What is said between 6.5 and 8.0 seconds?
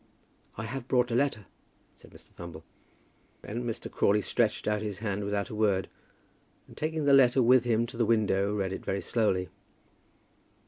and taking the letter with him to